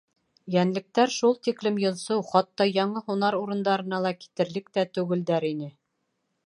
Йәнлектәр 0.53 1.11
шул 1.15 1.35
тиклем 1.47 1.77
йонсоу, 1.83 2.25
хатта 2.31 2.69
яңы 2.69 3.05
һунар 3.11 3.39
урындарына 3.43 4.15
китерлек 4.25 4.77
тә 4.79 4.89
түгелдәр 4.99 5.49
ине. 5.55 5.73